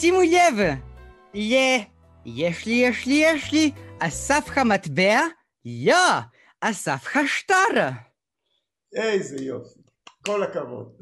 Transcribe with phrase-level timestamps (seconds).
[0.00, 0.78] שימו לב,
[1.34, 1.52] ל...
[2.24, 5.20] יש לי, יש לי, יש לי, אסף המטבע,
[5.64, 5.94] יא,
[6.60, 7.88] אסף השטר.
[8.96, 9.80] איזה יופי,
[10.26, 10.92] כל הכבוד.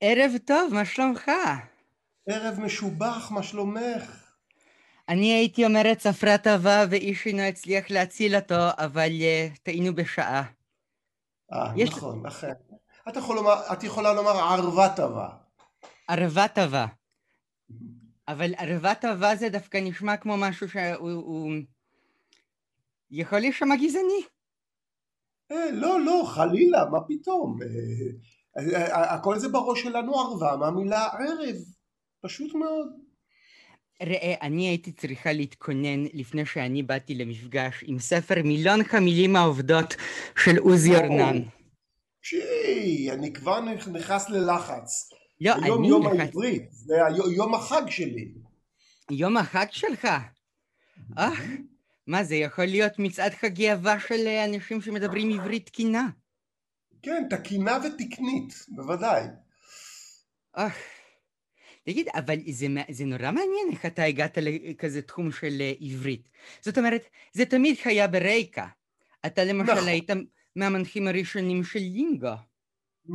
[0.00, 1.30] ערב טוב, מה שלומך?
[2.28, 4.34] ערב משובח, מה שלומך?
[5.08, 10.42] אני הייתי אומרת ספרה טובה ואיש אינו הצליח להציל אותו, אבל uh, טעינו בשעה.
[11.52, 11.90] אה, יש...
[11.90, 12.52] נכון, אכן.
[13.08, 15.28] את, יכול לומר, את יכולה לומר ערבה טובה.
[16.08, 16.86] ערבה טובה.
[18.28, 21.10] אבל ערבה טובה זה דווקא נשמע כמו משהו שהוא...
[21.10, 21.52] הוא...
[23.10, 24.22] יכול להישמע גזעני.
[25.52, 27.58] אה, לא, לא, חלילה, מה פתאום.
[27.62, 31.56] אה, אה, הכל זה בראש שלנו ערבה מהמילה ערב.
[32.20, 32.86] פשוט מאוד.
[34.02, 39.94] ראה, אני הייתי צריכה להתכונן לפני שאני באתי למפגש עם ספר מיליון המילים העובדות
[40.44, 41.42] של עוזי אורנן.
[42.20, 43.60] פשי, אני כבר
[43.92, 45.10] נכנס ללחץ.
[45.40, 45.64] לא, אני...
[45.64, 46.94] היום יום העברית, זה
[47.36, 48.32] יום החג שלי.
[49.10, 50.08] יום החג שלך?
[51.18, 51.30] אה,
[52.06, 56.08] מה זה יכול להיות מצעד הגאווה של אנשים שמדברים עברית תקינה?
[57.02, 59.22] כן, תקינה ותקנית, בוודאי.
[60.58, 60.68] אה,
[61.84, 66.28] תגיד, אבל זה, זה נורא מעניין איך אתה הגעת לכזה תחום של אה, עברית.
[66.60, 67.02] זאת אומרת,
[67.32, 68.66] זה תמיד היה ברקע.
[69.26, 69.88] אתה למשל נכון.
[69.88, 70.10] היית
[70.56, 72.34] מהמנחים הראשונים של לינגו.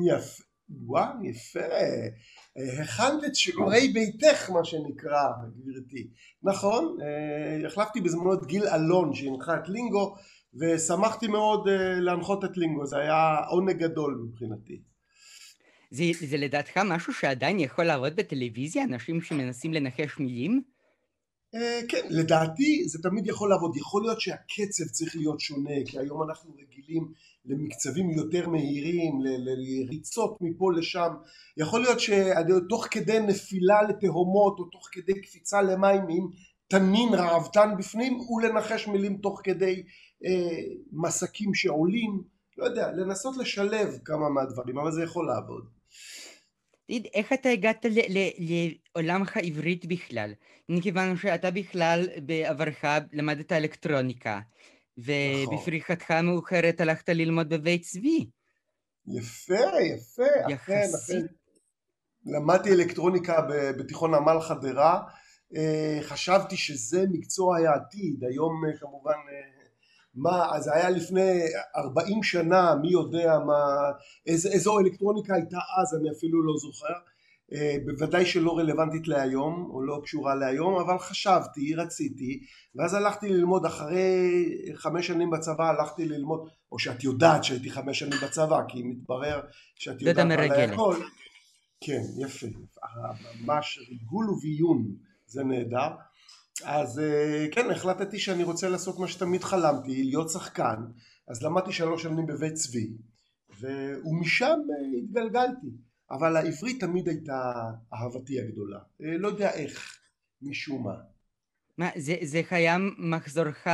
[0.08, 1.60] יפה, וואו, יפה.
[2.82, 5.24] הכנת את שיעורי ביתך, מה שנקרא,
[5.58, 6.08] גברתי.
[6.44, 10.16] נכון, אה, החלפתי בזמנו את גיל אלון שהנחה את לינגו,
[10.54, 14.82] ושמחתי מאוד אה, להנחות את לינגו, זה היה עונג גדול מבחינתי.
[15.92, 18.84] זה, זה לדעתך משהו שעדיין יכול לעבוד בטלוויזיה?
[18.84, 20.64] אנשים שמנסים לנחש מילים?
[21.56, 21.60] Uh,
[21.90, 23.78] כן, לדעתי זה תמיד יכול לעבוד.
[23.78, 27.12] יכול להיות שהקצב צריך להיות שונה, כי היום אנחנו רגילים
[27.46, 31.14] למקצבים יותר מהירים, לריצות מפה לשם.
[31.58, 36.28] יכול להיות שתוך כדי נפילה לתהומות, או תוך כדי קפיצה למים עם
[36.68, 39.84] תנין ראוותן בפנים, ולנחש מילים תוך כדי
[40.24, 40.28] uh,
[40.92, 42.24] מסקים שעולים.
[42.58, 45.68] לא יודע, לנסות לשלב כמה מהדברים, אבל זה יכול לעבוד.
[46.88, 47.86] תגיד, איך אתה הגעת
[48.96, 50.34] לעולם העברית בכלל?
[50.70, 54.40] מכיוון שאתה בכלל בעברך למדת אלקטרוניקה,
[54.98, 58.30] ובפריחתך המאוחרת הלכת ללמוד בבית צבי.
[59.08, 59.54] יפה,
[59.96, 60.24] יפה,
[60.56, 61.26] אכן.
[62.26, 63.42] למדתי אלקטרוניקה
[63.80, 65.02] בתיכון עמל חדרה,
[65.56, 69.57] אה, חשבתי שזה מקצוע העתיד, היום אה, כמובן אה,
[70.18, 71.40] מה, אז היה לפני
[71.76, 73.92] 40 שנה, מי יודע מה,
[74.28, 76.94] איז, איזו אלקטרוניקה הייתה אז, אני אפילו לא זוכר,
[77.54, 82.40] אה, בוודאי שלא רלוונטית להיום, או לא קשורה להיום, אבל חשבתי, רציתי,
[82.76, 84.32] ואז הלכתי ללמוד אחרי
[84.76, 89.42] חמש שנים בצבא, הלכתי ללמוד, או שאת יודעת שהייתי חמש שנים בצבא, כי מתברר
[89.76, 90.96] שאת יודעת עליי הכל.
[91.82, 92.48] כן, יפה,
[93.42, 94.86] ממש ריגול וביון,
[95.26, 95.90] זה נהדר.
[96.64, 100.76] אז אה, כן, החלטתי שאני רוצה לעשות מה שתמיד חלמתי, להיות שחקן,
[101.28, 102.88] אז למדתי שלוש שנים בבית צבי.
[103.60, 105.68] ומשם אה, התגלגלתי,
[106.12, 107.54] אבל העברית תמיד הייתה
[107.94, 109.98] אהבתי הגדולה, אה, לא יודע איך,
[110.42, 110.96] משום מה.
[111.78, 113.68] מה, זה, זה קיים מחזורך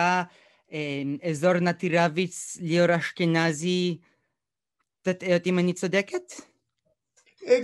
[1.29, 3.97] אזור נטירביץ, ליאור אשכנזי,
[5.45, 6.33] אם אני צודקת?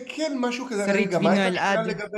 [0.08, 0.85] כן, משהו כזה.
[0.85, 1.88] שרית וינו אלעד.
[1.88, 2.18] לגבי...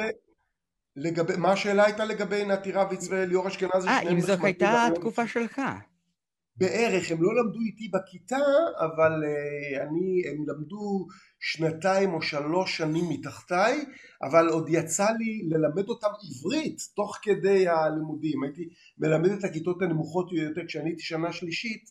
[0.96, 3.88] לגבי, מה השאלה הייתה לגבי נתי רביץ וליאור אשכנזי?
[3.88, 5.62] אה, אם זאת הייתה התקופה שלך.
[6.58, 8.38] בערך, הם לא למדו איתי בכיתה,
[8.80, 11.08] אבל uh, אני, הם למדו
[11.40, 13.86] שנתיים או שלוש שנים מתחתיי,
[14.24, 18.44] אבל עוד יצא לי ללמד אותם עברית תוך כדי הלימודים.
[18.44, 21.84] הייתי מלמד את הכיתות הנמוכות יותר כשאני הייתי שנה שלישית,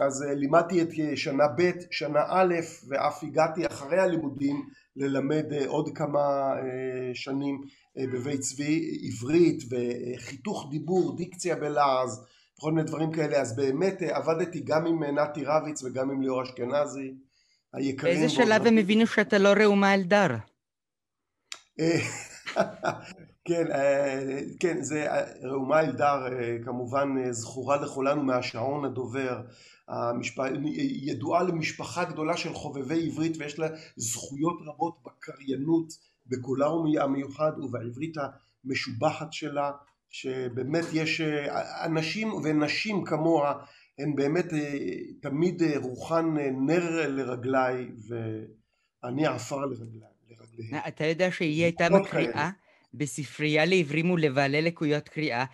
[0.00, 2.54] אז uh, לימדתי את שנה ב', שנה א',
[2.88, 6.64] ואף הגעתי אחרי הלימודים ללמד uh, עוד כמה uh,
[7.14, 7.60] שנים
[7.98, 12.26] אה, בבית צבי עברית וחיתוך דיבור, דיקציה בלעז,
[12.58, 16.22] וכל מיני דברים כאלה, אז באמת אה, עבדתי גם עם אה, נתי רביץ וגם עם
[16.22, 17.14] ליאור אשכנזי,
[17.72, 18.14] היקרים.
[18.14, 20.36] באיזה שלב הם הבינו שאתה לא ראומה אלדר?
[23.50, 23.66] כן,
[24.60, 25.06] כן, זה
[25.42, 26.26] ראומה אלדר
[26.64, 29.40] כמובן זכורה לכולנו מהשעון הדובר,
[29.88, 30.38] המשפ...
[31.02, 35.92] ידועה למשפחה גדולה של חובבי עברית ויש לה זכויות רבות בקריינות
[36.26, 36.66] בקולה
[37.00, 38.14] המיוחד ובעברית
[38.64, 39.70] המשובחת שלה
[40.10, 43.64] שבאמת יש אה, אנשים ונשים כמוה
[43.98, 44.78] הן באמת אה,
[45.22, 46.34] תמיד אה, רוחן
[46.66, 50.10] נר לרגליי ואני עפר לרגליהם.
[50.88, 52.50] אתה יודע שהיא הייתה מקריאה
[52.94, 55.44] בספרייה לעברים ולבעלי לקויות קריאה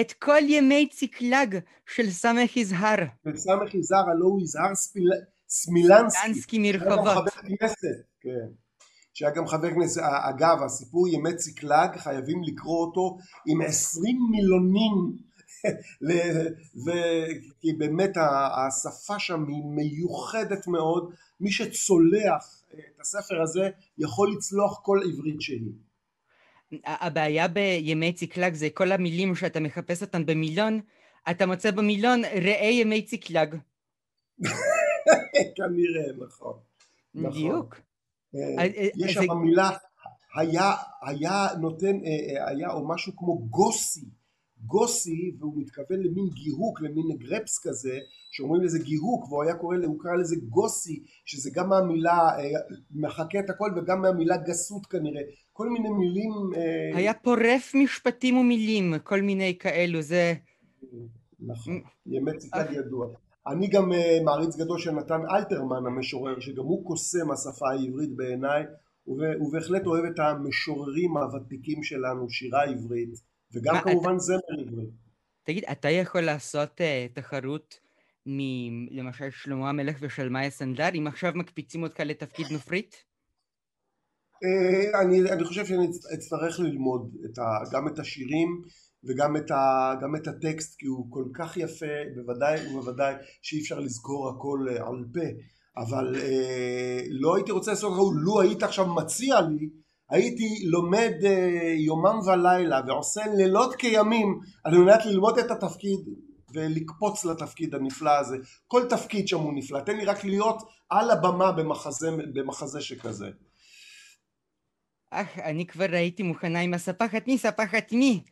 [0.00, 1.58] את כל ימי ציקלג
[1.94, 2.98] של סמך יזהר.
[3.24, 5.30] של סמך יזהר הלא הוא יזהר סמילנסקי.
[5.48, 7.24] סמילנסקי מרחובות.
[8.20, 8.48] כן.
[9.14, 15.16] שהיה גם חבר כנסת, אגב הסיפור ימי ציקלג חייבים לקרוא אותו עם עשרים מילונים
[17.60, 18.10] כי באמת
[18.66, 25.72] השפה שם היא מיוחדת מאוד מי שצולח את הספר הזה יכול לצלוח כל עברית שהיא
[26.84, 30.80] הבעיה בימי ציקלג זה כל המילים שאתה מחפש אותן במילון
[31.30, 33.56] אתה מוצא במילון ראה ימי ציקלג.
[35.56, 36.54] כנראה נכון
[37.14, 37.80] בדיוק.
[38.34, 38.58] נכון.
[38.58, 38.66] אה,
[38.96, 39.70] יש שם מילה
[40.36, 40.72] היה,
[41.02, 44.04] היה נותן, אה, היה או משהו כמו גוסי.
[44.66, 47.98] גוסי והוא מתכוון למין גיהוק למין גרפס כזה
[48.30, 52.44] שאומרים לזה גיהוק והוא היה קורא, הוא קרא לזה גוסי שזה גם מהמילה אה,
[52.90, 55.22] מחקה את הכל וגם מהמילה גסות כנראה
[55.56, 60.34] כל מיני מילים אה, היה פורף משפטים ומילים כל מיני כאלו זה
[61.40, 63.06] נכון ימי ציטט ידוע
[63.46, 68.62] אני גם אה, מעריץ גדול של נתן אלתרמן המשורר שגם הוא קוסם השפה העברית בעיניי
[69.06, 73.14] ובהחלט אוהב את המשוררים הוותיקים שלנו שירה עברית
[73.54, 74.86] וגם כמובן זמר עברי.
[75.44, 76.80] תגיד, אתה יכול לעשות
[77.12, 77.80] תחרות
[78.26, 83.04] מלמשל שלמה המלך ושלמאי הסנדלר, אם עכשיו מקפיצים אותך לתפקיד נופרית?
[84.44, 87.42] Uh, אני, אני חושב שאני אצטרך ללמוד את ה,
[87.72, 88.62] גם את השירים
[89.04, 91.86] וגם את, ה, גם את הטקסט כי הוא כל כך יפה
[92.16, 95.28] בוודאי ובוודאי שאי אפשר לזכור הכל uh, על פה
[95.76, 99.68] אבל uh, לא הייתי רוצה לעשות לך, לו היית עכשיו מציע לי
[100.10, 106.00] הייתי לומד אה, יומם ולילה ועושה לילות כימים על מנת ללמוד את התפקיד
[106.54, 108.36] ולקפוץ לתפקיד הנפלא הזה.
[108.66, 109.80] כל תפקיד שם הוא נפלא.
[109.80, 113.26] תן לי רק להיות על הבמה במחזה, במחזה שכזה.
[115.14, 118.22] אך, אני כבר הייתי מוכנה עם הספחת מי, ספחת מי.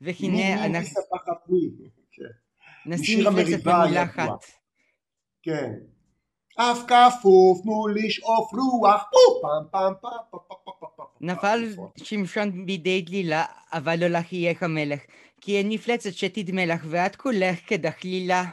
[0.00, 0.78] והנה מי, אנחנו...
[0.78, 1.70] מי ספחת מי.
[2.12, 2.24] כן.
[2.86, 4.44] נשים מפלצת ממולחת.
[5.42, 5.72] כן.
[6.56, 9.02] אף כפוף, תנו לשאוף רוח,
[9.42, 11.64] פעם פעם פעם פעם פעם פעם פעם נפל
[11.96, 15.00] שמשון בידי דלילה, אבל לא לך יהיה המלך,
[15.40, 18.44] כי אין מפלצת שתדמה לך, ואת כולך כדחלילה.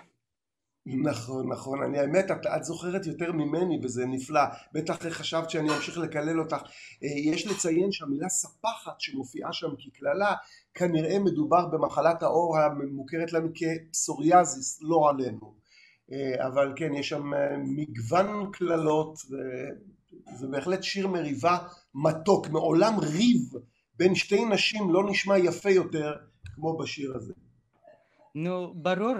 [0.86, 1.84] נכון, נכון.
[1.84, 4.42] אני האמת, את, את זוכרת יותר ממני וזה נפלא.
[4.74, 6.58] בטח חשבת שאני אמשיך לקלל אותך.
[7.02, 10.34] יש לציין שהמילה ספחת שמופיעה שם כקללה,
[10.74, 15.54] כנראה מדובר במחלת העור המוכרת לנו כפסוריאזיס, לא עלינו.
[16.48, 17.32] אבל כן, יש שם
[17.64, 19.18] מגוון קללות,
[20.34, 21.58] וזה בהחלט שיר מריבה
[21.96, 23.52] מתוק, מעולם ריב
[23.96, 26.14] בין שתי נשים לא נשמע יפה יותר
[26.56, 27.34] כמו בשיר הזה.
[28.36, 29.16] נו, ברור.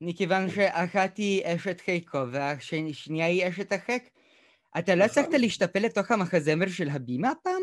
[0.00, 4.02] מכיוון שאחת היא אשת חיקו והשנייה היא אשת החק.
[4.78, 5.40] אתה לא הצלחת נכון.
[5.40, 7.62] להשתפל לתוך המחזמר של הבימה פעם?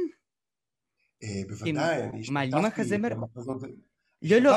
[1.24, 2.52] אה, בוודאי, אני השתתפתי
[3.10, 3.10] במחזמר.
[4.22, 4.56] לא, לא,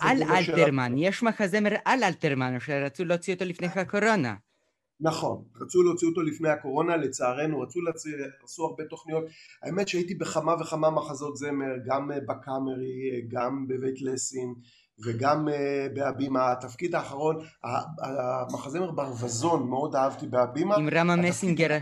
[0.00, 4.34] על אלתרמן, יש מחזמר על אלתרמן שרצו להוציא אותו לפני הקורונה.
[5.00, 8.12] נכון, רצו להוציא אותו לפני הקורונה, לצערנו רצו להוציא,
[8.44, 9.24] עשו הרבה תוכניות,
[9.62, 14.54] האמת שהייתי בכמה וכמה מחזות זמר, גם בקאמרי, גם בבית לסין
[15.04, 17.36] וגם אה, בהבימה, התפקיד האחרון,
[18.02, 20.76] המחזמר ברווזון מאוד אהבתי בהבימה.
[20.76, 21.78] עם רמה מסינגר.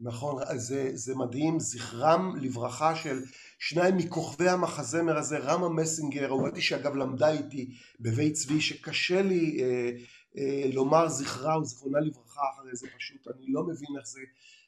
[0.00, 3.22] נכון, זה, זה מדהים, זכרם לברכה של
[3.58, 9.90] שניים מכוכבי המחזמר הזה, רמה מסינגר, אהובתי שאגב למדה איתי בבית צבי, שקשה לי אה,
[10.38, 12.86] אה, לומר זכרה או זכרונה לברכה אחרי זה.
[12.96, 14.20] פשוט, אני לא מבין איך זה,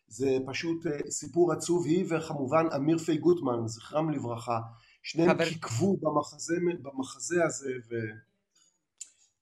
[0.09, 4.59] זה פשוט אה, סיפור עצוב, היא וכמובן אמיר פי גוטמן, זכרם לברכה,
[5.07, 5.49] שניהם חבר...
[5.49, 7.95] קיקבו במחזה, במחזה הזה ו...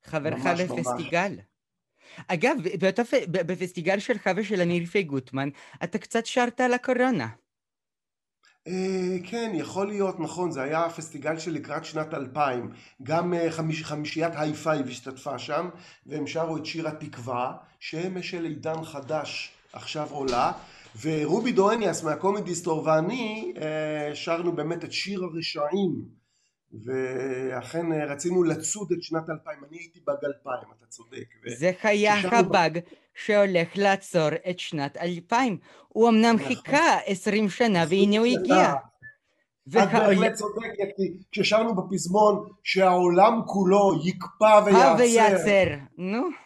[0.04, 1.38] חבל'ך לפסטיגל.
[2.28, 5.48] אגב, באותו, בפסטיגל שלך ושל אמיר פי גוטמן,
[5.84, 7.28] אתה קצת שרת על הקורונה.
[8.66, 13.84] אה, כן, יכול להיות, נכון, זה היה פסטיגל של לקראת שנת 2000, גם אה, חמיש,
[13.84, 15.68] חמישיית היי פייב השתתפה שם,
[16.06, 20.52] והם שרו את שיר התקווה, שמש של עידן חדש עכשיו עולה,
[21.00, 26.24] ורובי דואניאס מהקומדיסטור ואני אה, שרנו באמת את שיר הרשעים,
[26.84, 31.24] ואכן רצינו לצוד את שנת 2000, אני הייתי בג 2000, אתה צודק.
[31.58, 32.78] זה היה הבאג
[33.14, 35.58] שהולך לעצור את שנת 2000.
[35.88, 36.46] הוא אמנם נכון.
[36.46, 38.72] חיכה 20 שנה והנה הוא הגיע.
[38.72, 44.60] את בהחלט צודקת, כי כששרנו בפזמון שהעולם כולו יקפא.
[44.98, 46.43] ויעצר, נו.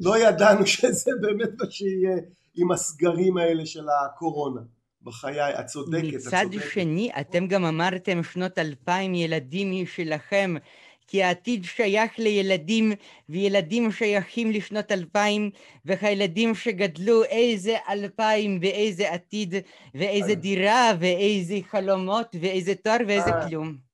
[0.00, 2.16] לא ידענו שזה באמת מה שיהיה
[2.54, 4.60] עם הסגרים האלה של הקורונה.
[5.02, 6.26] בחיי, את צודקת, את צודקת.
[6.26, 10.54] מצד שני, אתם גם אמרתם שנות אלפיים ילדים משלכם,
[11.06, 12.92] כי העתיד שייך לילדים,
[13.28, 15.50] וילדים שייכים לשנות אלפיים,
[15.84, 19.54] והילדים שגדלו איזה אלפיים ואיזה עתיד,
[19.94, 23.89] ואיזה דירה, ואיזה חלומות, ואיזה תואר, ואיזה כלום.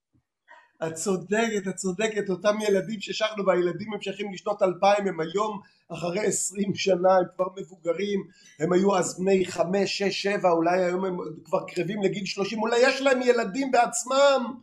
[0.86, 6.74] את צודקת, את צודקת, אותם ילדים ששרנו והילדים המשכים לשנות אלפיים הם היום אחרי עשרים
[6.74, 8.24] שנה הם כבר מבוגרים,
[8.60, 12.76] הם היו אז בני חמש, שש, שבע, אולי היום הם כבר קרבים לגיל שלושים, אולי
[12.82, 14.54] יש להם ילדים בעצמם.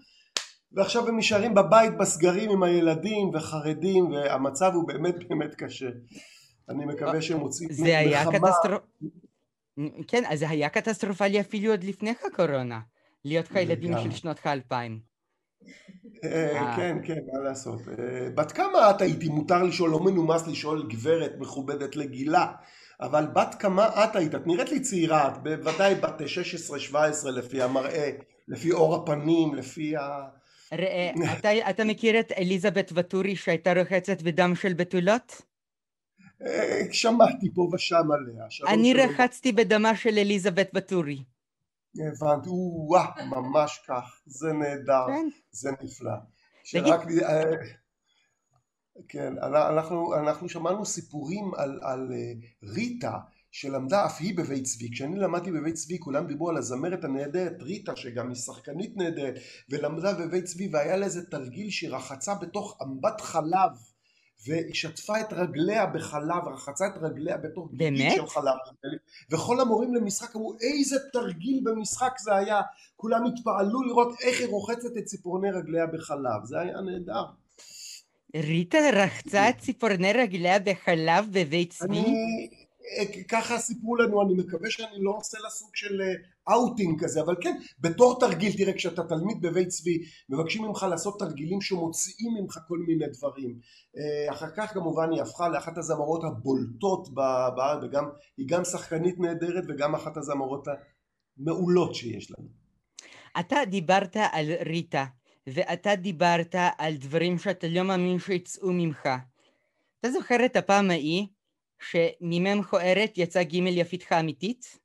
[0.71, 5.89] ועכשיו הם נשארים בבית בסגרים עם הילדים וחרדים והמצב הוא באמת באמת קשה.
[6.69, 8.81] אני מקווה שהם מוצאים זה היה קטסטרופ...
[10.07, 12.79] כן, אז זה היה קטסטרופלי אפילו עוד לפני הקורונה,
[13.25, 14.99] להיות לך ילדים של שנות האלפיים.
[16.23, 16.75] אה, אה.
[16.75, 17.81] כן, כן, מה לעשות.
[17.87, 19.29] אה, בת כמה את הייתי?
[19.29, 22.47] מותר לשאול, לא מנומס לשאול גברת מכובדת לגילה,
[23.01, 24.35] אבל בת כמה את היית?
[24.35, 26.21] את נראית לי צעירה, את בוודאי בת
[26.91, 28.09] 16-17 לפי המראה,
[28.47, 30.01] לפי אור הפנים, לפי ה...
[30.73, 35.41] ראה, אתה, אתה מכיר את אליזבת וטורי שהייתה רוחצת בדם של בתולות?
[36.91, 38.73] שמעתי פה ושם עליה.
[38.73, 41.23] אני רחצתי בדמה של אליזבת וטורי.
[41.99, 45.27] הבנתי, וואה, ממש כך, זה נהדר, כן.
[45.51, 46.11] זה נפלא.
[46.63, 47.07] שרק...
[47.23, 47.51] אה,
[49.07, 52.33] כן, אנחנו, אנחנו שמענו סיפורים על, על אה,
[52.63, 53.17] ריטה
[53.51, 54.91] שלמדה אף היא בבית צבי.
[54.91, 59.35] כשאני למדתי בבית צבי כולם דיברו על הזמרת הנהדרת ריטה שגם היא שחקנית נהדרת
[59.69, 63.71] ולמדה בבית צבי והיה לה איזה תרגיל שהיא רחצה בתוך אמבט חלב
[64.47, 68.53] והיא שטפה את רגליה בחלב, רחצה את רגליה בתור גיגית של חלב.
[69.31, 72.61] וכל המורים למשחק אמרו איזה תרגיל במשחק זה היה,
[72.95, 77.23] כולם התפעלו לראות איך היא רוחצת את ציפורני רגליה בחלב, זה היה נהדר.
[78.35, 82.03] ריטה רחצה את ציפורני רגליה בחלב בבית צבי?
[83.27, 86.01] ככה סיפרו לנו, אני מקווה שאני לא עושה לה סוג של
[86.49, 89.97] אאוטינג כזה, אבל כן, בתור תרגיל, תראה, כשאתה תלמיד בבית צבי,
[90.29, 93.59] מבקשים ממך לעשות תרגילים שמוציאים ממך כל מיני דברים.
[94.31, 97.13] אחר כך כמובן היא הפכה לאחת הזמרות הבולטות
[97.55, 100.67] בארץ, וגם, היא גם שחקנית נהדרת וגם אחת הזמרות
[101.37, 102.47] המעולות שיש לנו.
[103.39, 105.05] אתה דיברת על ריטה,
[105.47, 109.09] ואתה דיברת על דברים שאתה לא מאמין שיצאו ממך.
[109.99, 111.27] אתה זוכר את הפעם ההיא
[111.83, 114.79] שממם מכוערת יצא ג' יפיתך אמיתית?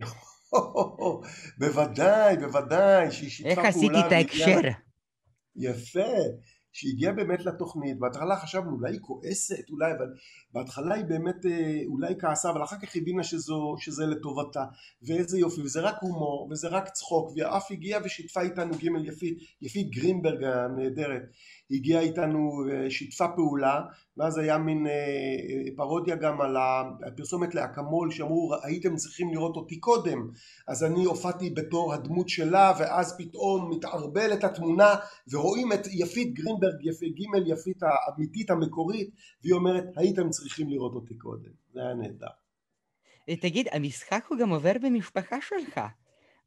[1.58, 3.68] בוודאי, בוודאי, שהיא שיתפה פעולה.
[3.68, 4.60] איך עשיתי את ההקשר?
[5.56, 6.00] יפה.
[6.74, 10.06] שהגיעה באמת לתוכנית, בהתחלה חשבנו אולי היא כועסת, אולי, אבל
[10.52, 14.64] בהתחלה היא באמת אה, אולי כעסה, אבל אחר כך הבינה שזו, שזה לטובתה,
[15.02, 19.90] ואיזה יופי, וזה רק הומור, וזה רק צחוק, ואף הגיעה ושיתפה איתנו ג' יפית, יפית
[19.90, 21.22] גרינברג הנהדרת,
[21.70, 23.80] הגיעה איתנו, אה, שיתפה פעולה,
[24.16, 24.92] ואז היה מין אה,
[25.76, 26.56] פרודיה גם על
[27.06, 30.30] הפרסומת לאקמול שאמרו הייתם צריכים לראות אותי קודם.
[30.68, 34.94] אז אני הופעתי בתור הדמות שלה ואז פתאום מתערבלת התמונה
[35.30, 39.10] ורואים את יפית גרינברג יפי, ג' יפית האמיתית המקורית
[39.42, 42.26] והיא אומרת הייתם צריכים לראות אותי קודם זה היה נהדר.
[43.40, 45.80] תגיד המשחק הוא גם עובר במשפחה שלך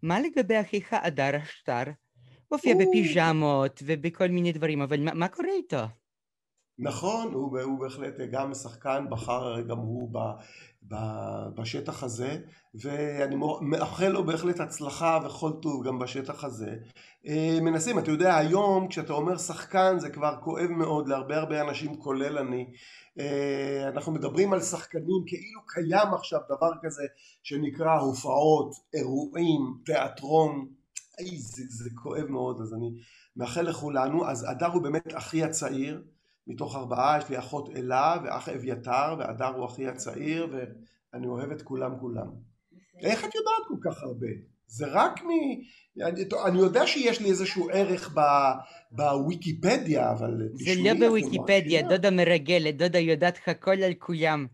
[0.01, 1.83] מה לגבי אחיך אדר השטר?
[2.51, 5.83] מופיע בפיג'מות ובכל מיני דברים אבל מה, מה קורה איתו?
[6.79, 10.17] נכון, הוא, הוא בהחלט גם שחקן, בחר גם הוא ב,
[10.87, 10.95] ב,
[11.55, 12.37] בשטח הזה,
[12.75, 16.75] ואני מאחל לו בהחלט הצלחה וכל טוב גם בשטח הזה.
[17.27, 21.97] אה, מנסים, אתה יודע, היום כשאתה אומר שחקן זה כבר כואב מאוד להרבה הרבה אנשים,
[21.97, 22.65] כולל אני.
[23.19, 27.03] אה, אנחנו מדברים על שחקנים כאילו קיים עכשיו דבר כזה
[27.43, 30.67] שנקרא הופעות, אירועים, תיאטרון.
[31.19, 32.89] אי, זה, זה כואב מאוד, אז אני
[33.37, 34.27] מאחל לכולנו.
[34.29, 36.03] אז אדר הוא באמת אחי הצעיר.
[36.47, 41.61] מתוך ארבעה יש לי אחות אלה ואח אביתר והדר הוא אחי הצעיר ואני אוהב את
[41.61, 42.27] כולם כולם.
[43.01, 44.27] איך את יודעת כל כך הרבה?
[44.67, 45.29] זה רק מ...
[46.01, 48.21] אני, אני יודע שיש לי איזשהו ערך ב,
[48.91, 54.47] בוויקיפדיה, אבל זה לא בוויקיפדיה, דודה מרגלת, דודה יודעת הכל על כולם.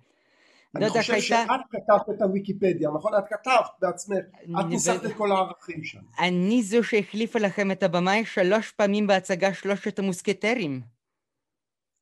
[0.76, 3.12] אני חושב שאת כתבת את הוויקיפדיה, נכון?
[3.18, 4.18] את כתבת בעצמך,
[4.60, 6.00] את ניסחת את כל הערכים שם.
[6.20, 10.93] אני זו שהחליפה לכם את הבמאי שלוש פעמים בהצגה שלושת המוסקטרים.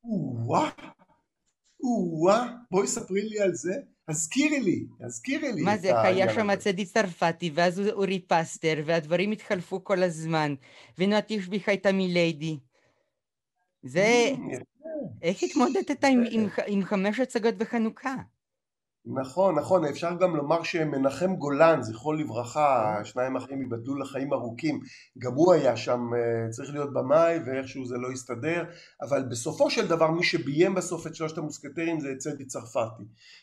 [0.04, 0.70] או-אה,
[1.80, 3.74] או-אה, בואי ספרי לי על זה.
[4.08, 5.62] הזכירי לי, הזכירי לי.
[5.62, 10.54] מה זה, היה שם צדי צרפתי, ואז אורי פסטר, והדברים התחלפו כל הזמן,
[10.98, 12.58] ונועת יושביך הייתה מליידי.
[13.82, 14.30] זה...
[15.22, 16.04] איך התמודדת
[16.66, 18.14] עם חמש הצגות בחנוכה?
[19.06, 24.80] נכון, נכון, אפשר גם לומר שמנחם גולן, זכרו לברכה, שניים אחרים ייבדלו לחיים ארוכים,
[25.18, 28.64] גם הוא היה שם, אה, צריך להיות במאי ואיכשהו זה לא הסתדר,
[29.02, 33.02] אבל בסופו של דבר מי שביים בסוף את שלושת המוסקטרים זה צדי צרפתי,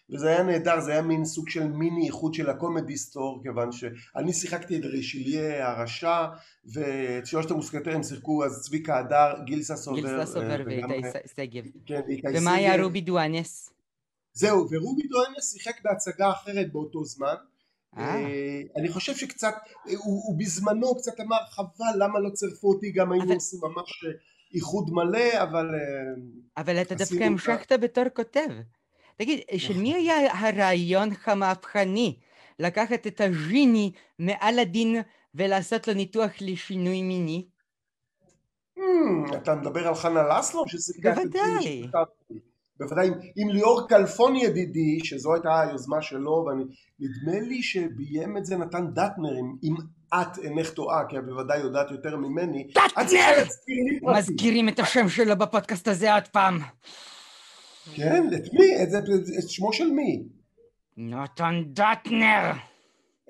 [0.10, 4.34] וזה היה נהדר, זה היה מין סוג של מיני איחוד של הקומדי סטור, כיוון שאני
[4.34, 6.26] שיחקתי את רישיליה הרשע,
[6.74, 11.02] ואת שלושת המוסקטרים שיחקו אז צביקה הדר, גילסה סובר, גילסה סובר ואיתי
[11.36, 12.02] שגב, כן,
[12.36, 13.79] ומה היה רובי דואנס?
[14.34, 17.36] זהו, ורובי דואנס שיחק בהצגה אחרת באותו זמן,
[18.76, 19.54] אני חושב שקצת,
[19.98, 24.06] הוא בזמנו קצת אמר חבל למה לא צירפו אותי גם היינו עושים ממש
[24.54, 25.66] איחוד מלא אבל...
[26.58, 28.48] אבל אתה דווקא המשכת בתור כותב.
[29.18, 32.20] תגיד, של מי היה הרעיון המהפכני
[32.60, 35.02] לקחת את הג'יני מעל הדין
[35.36, 37.48] ולעשות לו ניתוח לשינוי מיני?
[38.78, 40.66] Hmm, אתה מדבר על חנה לסלו?
[41.04, 41.90] בוודאי.
[42.80, 48.88] בוודאי עם ליאור כלפון ידידי, שזו הייתה היוזמה שלו, ונדמה לי שביים את זה נתן
[48.94, 49.34] דטנר,
[49.64, 49.76] אם
[50.14, 52.68] את אינך טועה, כי את בוודאי יודעת יותר ממני.
[52.76, 53.44] דטנר!
[54.02, 56.60] מזכירים את השם שלו בפודקאסט הזה עוד פעם.
[57.96, 58.28] כן?
[58.34, 58.84] את מי?
[59.40, 60.24] את שמו של מי?
[60.98, 62.52] נתן דטנר.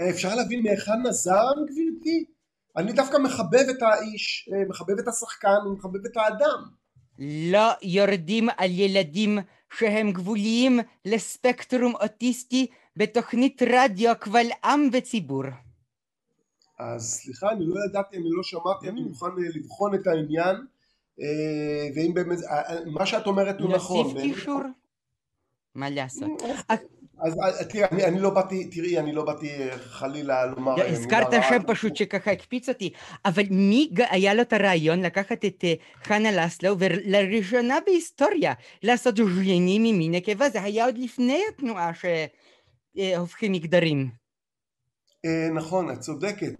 [0.10, 2.26] אפשר להבין מהיכן נזר, גברתי?
[2.78, 6.79] אני דווקא מחבב את האיש, אה, מחבב את השחקן, מחבב את האדם.
[7.20, 9.38] לא יורדים על ילדים
[9.78, 15.44] שהם גבוליים לספקטרום אוטיסטי בתוכנית רדיו קבל עם וציבור.
[16.80, 20.56] אז סליחה, אני לא ידעתי, אני לא שמעתי, אני מוכן אה, לבחון את העניין,
[21.22, 22.38] אה, ואם באמת,
[22.86, 24.06] מה שאת אומרת הוא נכון.
[24.06, 24.62] נוסיף קישור?
[25.76, 26.42] מה לעשות?
[27.22, 30.76] אז אה, תראי, אני, אני לא באתי, תראי, אני לא באתי אה, חלילה לומר...
[30.76, 32.90] לא, הזכרת שם פשוט שככה הקפיץ אותי,
[33.26, 35.74] אבל מי היה לו את הרעיון לקחת את אה,
[36.04, 41.92] חנה לסלו ולראשונה בהיסטוריה לעשות ז'יינים ממין נקבה, זה היה עוד לפני התנועה
[42.96, 44.10] שהופכים מגדרים.
[45.56, 46.54] נכון, את צודקת.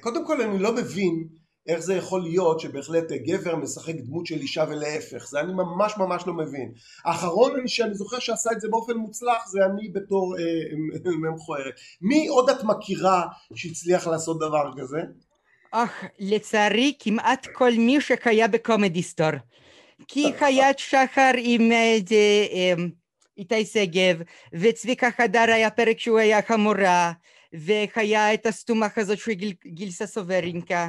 [0.00, 1.28] קודם כל אני לא מבין
[1.66, 5.28] איך זה יכול להיות שבהחלט גבר משחק דמות של אישה ולהפך?
[5.28, 6.72] זה אני ממש ממש לא מבין.
[7.04, 12.50] האחרון שאני זוכר שעשה את זה באופן מוצלח זה אני בתור אה, מכוערת מי עוד
[12.50, 14.98] את מכירה שהצליח לעשות דבר כזה?
[15.70, 19.30] אך לצערי כמעט כל מי שקיים בקומדי סטור.
[20.08, 21.98] כי חיית שחר עם אה,
[22.52, 22.74] אה,
[23.38, 27.12] איתי שגב וצביקה חדר היה פרק שהוא היה חמורה
[27.52, 29.32] והיה את הסתומה הזאת של
[29.66, 30.88] גילסה סוברינקה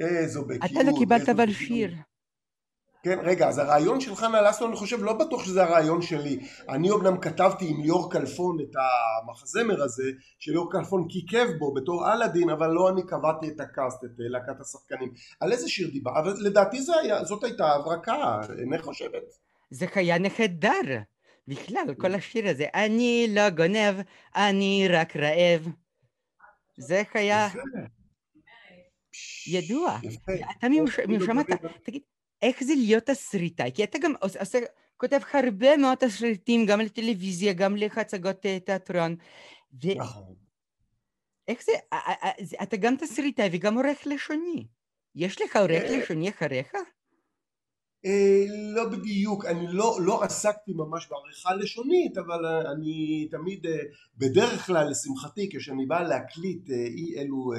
[0.00, 0.64] איזו בקיאות.
[0.64, 1.94] אתה לא קיבלת אבל שיר.
[3.02, 6.40] כן, רגע, אז הרעיון של חנה לסלו, אני חושב, לא בטוח שזה הרעיון שלי.
[6.68, 12.50] אני אומנם כתבתי עם ליאור כלפון את המחזמר הזה, שליאור כלפון כיכב בו בתור אלאדין,
[12.50, 15.12] אבל לא אני קבעתי את הקאסט, את להקת השחקנים.
[15.40, 16.18] על איזה שיר דיבר?
[16.18, 19.22] אבל לדעתי זה היה, זאת הייתה הברקה, אינך חושבת?
[19.70, 20.98] זה היה נהדר.
[21.48, 24.00] בכלל, כל השיר הזה, אני לא גונב,
[24.36, 25.68] אני רק רעב.
[26.76, 27.48] זה היה...
[29.46, 29.98] ידוע.
[30.58, 30.68] אתה
[31.08, 31.46] משמעת,
[31.82, 32.02] תגיד,
[32.42, 33.70] איך זה להיות תסריטאי?
[33.74, 34.58] כי אתה גם עושה,
[34.96, 39.16] כותב הרבה מאוד תסריטים, גם לטלוויזיה, גם להצגות אה, תיאטרון.
[39.96, 40.34] נכון.
[41.48, 41.72] איך זה,
[42.62, 44.66] אתה גם תסריטאי וגם עורך לשוני.
[45.14, 45.98] יש לך עורך אה.
[45.98, 46.74] לשוני אחריך?
[48.06, 53.66] אה, לא בדיוק, אני לא, לא עסקתי ממש בעריכה לשונית, אבל אני תמיד,
[54.16, 57.52] בדרך כלל, לשמחתי, כשאני בא להקליט אי אלו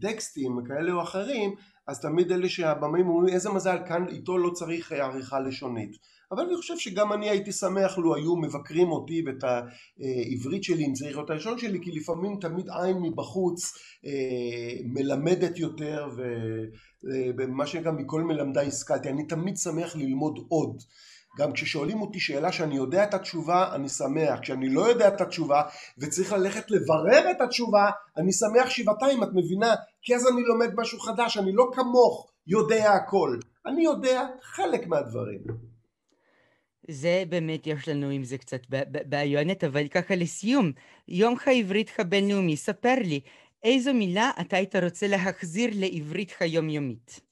[0.00, 1.54] טקסטים כאלה או אחרים
[1.86, 5.96] אז תמיד אלה שהבמאים אומרים איזה מזל כאן איתו לא צריך עריכה לשונית.
[6.32, 10.92] אבל אני חושב שגם אני הייתי שמח לו היו מבקרים אותי ואת העברית שלי אם
[10.92, 13.72] צריך להיות הלשון שלי כי לפעמים תמיד עין מבחוץ
[14.06, 16.08] אה, מלמדת יותר
[17.38, 19.08] ומה שנקרא מכל מלמדי השכלתי.
[19.08, 20.82] אני תמיד שמח ללמוד עוד
[21.38, 24.40] גם כששואלים אותי שאלה שאני יודע את התשובה, אני שמח.
[24.40, 25.62] כשאני לא יודע את התשובה
[25.98, 29.74] וצריך ללכת לברר את התשובה, אני שמח שבעתיים, את מבינה?
[30.02, 33.38] כי אז אני לומד משהו חדש, אני לא כמוך יודע הכל.
[33.66, 35.40] אני יודע חלק מהדברים.
[36.88, 38.60] זה באמת יש לנו עם זה קצת
[39.06, 40.72] בעיונת, אבל ככה לסיום,
[41.08, 43.20] יום העברית הבינלאומי, ספר לי,
[43.62, 47.29] איזו מילה אתה היית רוצה להחזיר לעברית היומיומית?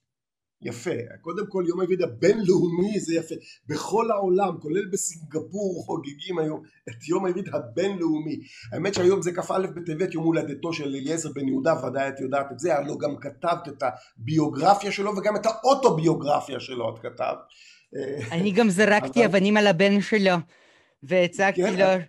[0.63, 0.91] יפה,
[1.21, 3.35] קודם כל יום העברית הבינלאומי זה יפה,
[3.67, 8.41] בכל העולם כולל בסינגפור חוגגים היום את יום העברית הבינלאומי,
[8.73, 12.59] האמת שהיום זה כ"א בטבת יום הולדתו של אליעזר בן יהודה ודאי את יודעת את
[12.59, 17.39] זה, הלוא גם כתבת את הביוגרפיה שלו וגם את האוטוביוגרפיה שלו את כתבת.
[18.33, 20.35] אני גם זרקתי אבנים על הבן שלו
[21.03, 21.77] והצגתי כן.
[21.77, 22.05] לו,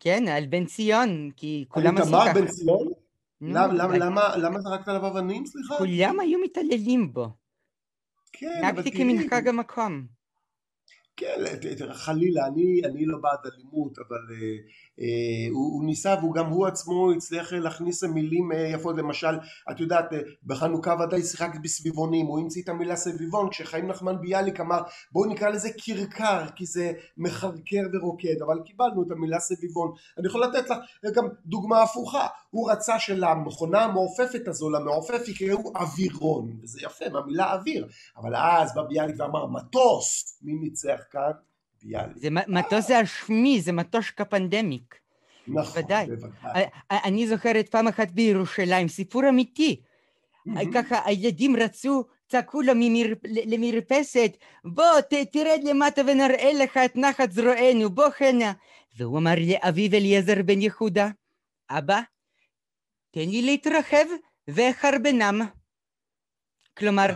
[0.00, 2.22] כן, על בן ציון, כי כולם עשו ככה.
[2.22, 2.88] על תמר בן ציון?
[4.36, 5.78] למה זרקת עליו אבנים סליחה?
[5.78, 7.41] כולם היו מתעללים בו.
[8.32, 8.96] כן, אבל תראי...
[8.96, 10.06] כמנהג המקום.
[11.16, 11.40] כן,
[11.92, 14.56] חלילה, אני, אני לא בעד אלימות, אבל אה,
[15.00, 19.38] אה, הוא, הוא ניסה והוא גם הוא עצמו הצליח להכניס מילים אה, יפות, למשל,
[19.70, 24.60] את יודעת, אה, בחנוכה ודאי שיחקת בסביבונים, הוא המציא את המילה סביבון, כשחיים נחמן ביאליק
[24.60, 24.80] אמר
[25.12, 29.92] בואו נקרא לזה קרקר, כי זה מחרקר ורוקד, אבל קיבלנו את המילה סביבון.
[30.18, 30.78] אני יכול לתת לך
[31.14, 37.88] גם דוגמה הפוכה, הוא רצה שלמכונה המעופפת הזו, למעופף יקראו אווירון, וזה יפה, מהמילה אוויר,
[38.16, 41.30] אבל אז בא ביאליק ואמר מטוס, מי ניצח כאן?
[41.82, 42.16] ביאליק.
[42.16, 44.94] זה מטוס זה השמי, זה מטוש כפנדמיק.
[45.48, 46.06] נכון, ודאי.
[46.06, 46.64] בוודאי.
[46.90, 49.80] אני זוכרת פעם אחת בירושלים, סיפור אמיתי.
[50.46, 50.72] מהמם.
[50.72, 53.06] ככה הילדים רצו, צעקו לו ממר...
[53.24, 58.52] למרפסת, בוא ת, תרד למטה ונראה לך את נחת זרוענו, בוא חנה.
[58.96, 61.08] והוא אמר לאביו אליעזר בן יהודה,
[61.70, 62.00] אבא,
[63.12, 64.04] תן לי להתרחב
[64.48, 65.42] ואחרבנם.
[66.78, 67.06] כלומר,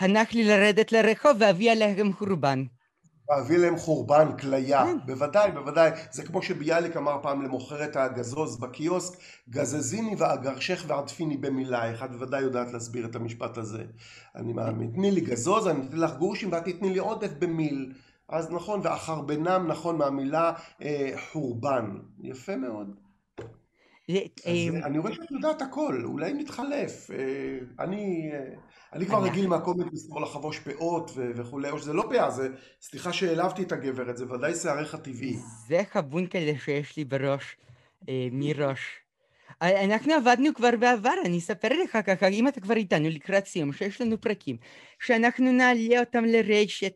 [0.00, 2.64] הנח לי לרדת לרחוב ואביא עליהם חורבן.
[3.30, 4.96] להביא להם חורבן, כליה, כן.
[5.06, 5.90] בוודאי, בוודאי.
[6.12, 9.18] זה כמו שביאליק אמר פעם למוכרת הגזוז בקיוסק,
[9.50, 12.02] גזזיני ואגרשך ועטפיני במילייך.
[12.02, 13.84] את בוודאי יודעת להסביר את המשפט הזה.
[14.36, 14.90] אני מאמין.
[14.94, 17.92] תני לי גזוז, אני אתן לך גרושים ואת תתני לי עודף במיל.
[18.28, 21.98] אז נכון, ואחרבנם, נכון, מהמילה אה, חורבן.
[22.18, 23.05] יפה מאוד.
[24.10, 24.22] אה,
[24.84, 27.10] אני רואה שאת יודעת הכל, אולי נתחלף.
[27.10, 28.38] אה, אני, אה,
[28.92, 32.48] אני כבר רגיל מהקומץ לסבור לחבוש פאות וכולי, או שזה לא פאה, זה,
[32.80, 35.36] סליחה שהעלבתי את הגברת, זה ודאי שערך הטבעי.
[35.68, 37.56] זה חבונקלה שיש לי בראש,
[38.08, 38.80] אה, מראש.
[39.62, 44.00] אנחנו עבדנו כבר בעבר, אני אספר לך ככה, אם אתה כבר איתנו לקראת סיום, שיש
[44.00, 44.56] לנו פרקים,
[45.00, 46.94] שאנחנו נעלה אותם לרשת,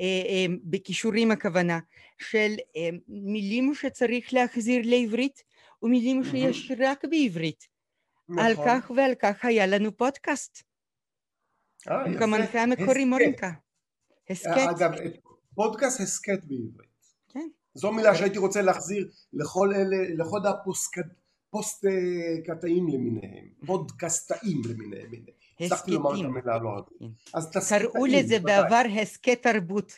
[0.00, 1.78] אה, אה, בכישורים הכוונה,
[2.18, 5.42] של אה, מילים שצריך להחזיר לעברית,
[5.82, 7.78] ומילים שיש רק בעברית.
[8.38, 8.64] על נכון.
[8.68, 10.62] כך ועל כך היה לנו פודקאסט,
[11.90, 12.24] אה, יפה.
[12.24, 13.04] המנחה המקורי.
[13.04, 13.50] מורינקה.
[14.30, 14.90] הסכת, אגב,
[15.54, 16.88] פודקאסט הסכת בעברית.
[17.28, 17.48] כן.
[17.74, 20.40] זו מילה שהייתי רוצה להחזיר לכל אלה, לכל
[21.50, 25.10] הפוסט-קטאים למיניהם, פודקאסטאים למיניהם.
[25.60, 26.24] הצלחתי לומר את.
[26.24, 26.88] המילה הלא הזאת.
[26.98, 27.78] כן.
[27.92, 28.38] קראו לזה.
[28.38, 29.92] בעבר הסכת תרבות.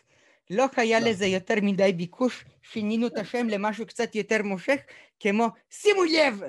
[0.51, 1.11] לא היה נכון.
[1.11, 4.81] לזה יותר מדי ביקוש, שינינו את השם למשהו קצת יותר מושך,
[5.21, 6.43] כמו שימו לב!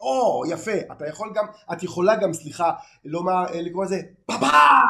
[0.00, 2.72] או, יפה, אתה יכול גם, את יכולה גם, סליחה,
[3.04, 4.80] לומר, אה, לקרוא לזה בבא!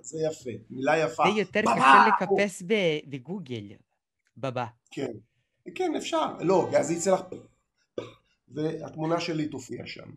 [0.00, 1.24] זה יפה, מילה יפה.
[1.24, 1.60] זה יותר!
[2.38, 3.72] קשה ב- בגוגל,
[4.36, 4.66] בבא.
[4.90, 5.10] כן,
[5.74, 6.26] כן, אפשר.
[6.40, 7.20] לא, אז יצא לך...
[8.48, 10.10] והתמונה שלי תופיע שם.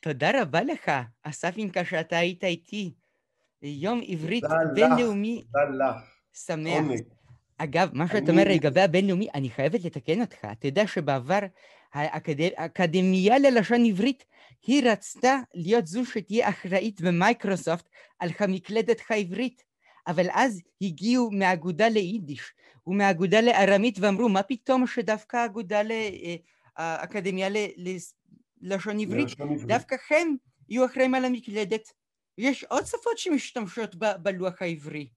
[0.00, 0.90] תודה רבה לך,
[1.22, 2.94] אסף אינקה, שאתה היית איתי.
[3.62, 4.44] יום עברית.
[4.74, 6.72] בינלאומי תודה לך, שמח.
[6.72, 7.00] עונג.
[7.58, 10.36] אגב, מה שאתה אני- אומר לגבי הבינלאומי, אני חייבת לתקן אותך.
[10.52, 11.38] אתה יודע שבעבר
[11.94, 14.24] האקד- האקדמיה ללשון עברית,
[14.66, 19.62] היא רצתה להיות זו שתהיה אחראית במייקרוסופט על המקלדת העברית.
[20.06, 22.52] אבל אז הגיעו מהאגודה ליידיש
[22.86, 26.36] ומהאגודה לארמית ואמרו, מה פתאום שדווקא האגודה, ל- אה,
[27.38, 28.12] עברית,
[28.60, 29.28] ללשון עברית.
[29.66, 30.36] דווקא הם
[30.68, 31.92] יהיו אחראים על המקלדת.
[32.38, 35.08] יש עוד שפות שמשתמשות ב- בלוח העברי.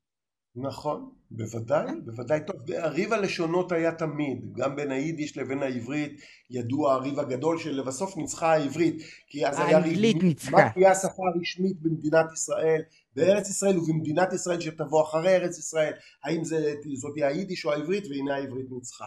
[0.56, 2.06] נכון, בוודאי, כן.
[2.06, 2.40] בוודאי.
[2.48, 8.54] טוב, הריב הלשונות היה תמיד, גם בין היידיש לבין העברית, ידוע הריב הגדול שלבסוף ניצחה
[8.54, 8.96] העברית,
[9.28, 10.52] כי אז היה ריב, האנגלית מי- ניצחה.
[10.52, 12.82] מה תהיה השפה הרשמית במדינת ישראל,
[13.16, 18.04] בארץ ישראל ובמדינת ישראל שתבוא אחרי ארץ ישראל, האם זה, זאת תהיה היידיש או העברית,
[18.10, 19.06] והנה העברית ניצחה.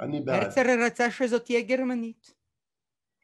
[0.00, 0.42] אני בעד.
[0.42, 2.35] הרצל רצה שזאת תהיה גרמנית.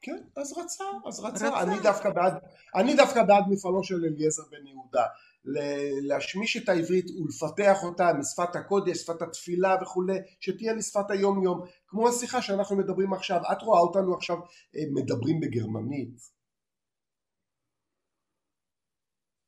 [0.03, 1.47] כן, אז רצה, אז רצה.
[1.47, 1.61] רצה.
[1.63, 2.33] אני דווקא בעד,
[2.75, 5.03] אני דווקא בעד מפעלו של אליעזר בן יהודה.
[5.45, 11.65] ל- להשמיש את העברית ולפתח אותה משפת הקודש, שפת התפילה וכולי, שתהיה לשפת היום יום.
[11.87, 14.37] כמו השיחה שאנחנו מדברים עכשיו, את רואה אותנו עכשיו
[14.75, 16.29] אה, מדברים בגרמנית.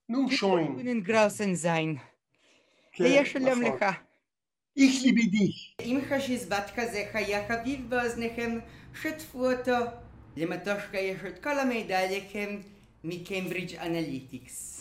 [0.09, 0.75] נו שוין.
[1.55, 1.95] זין.
[2.91, 3.63] כן, תהיה שלום נכון.
[3.63, 3.83] לך.
[4.77, 5.55] איך ליבי דיך.
[5.81, 8.59] אם חשיזבת כזה היה חביב באוזניכם,
[8.93, 10.04] שתפו אותו.
[10.37, 12.63] لما تشكي شوت كلامي دالكم
[13.03, 14.74] من كامبريدج أناليتكس